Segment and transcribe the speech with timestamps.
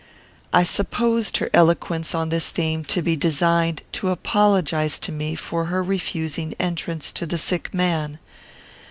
[0.51, 5.65] I supposed her eloquence on this theme to be designed to apologize to me for
[5.65, 8.17] her refusing entrance to the sick man.